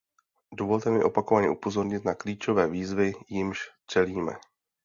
Dovolte 0.53 0.89
mi 0.89 1.03
opakovaně 1.03 1.49
upozornit 1.49 2.05
na 2.05 2.13
klíčové 2.15 2.67
výzvy, 2.67 3.13
jimž 3.29 3.59
čelíme. 3.87 4.33